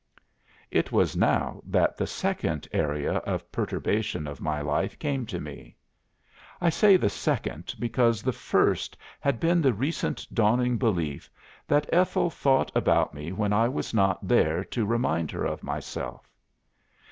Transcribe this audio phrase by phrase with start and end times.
[0.71, 5.75] "It was now that the second area of perturbation of my life came to me.
[6.59, 11.29] I say the second, because the first had been the recent dawning belief
[11.67, 16.27] that Ethel thought about me when I was not there to remind her of myself.